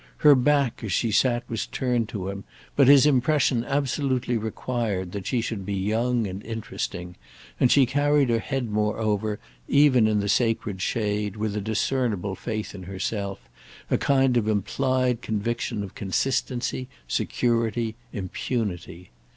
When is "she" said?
0.91-1.11, 5.27-5.41, 7.71-7.85